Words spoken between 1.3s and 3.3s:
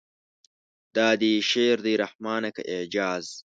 شعر دی رحمانه که اعجاز.